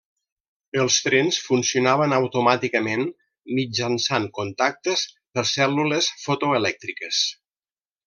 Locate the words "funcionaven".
1.49-2.15